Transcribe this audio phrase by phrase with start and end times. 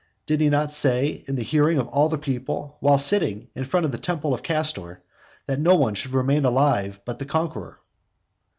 [0.25, 3.85] Did he not say, in the hearing of all the people, while sitting in front
[3.85, 5.03] of the temple of Castor,
[5.45, 7.79] that no one should remain alive but the conqueror?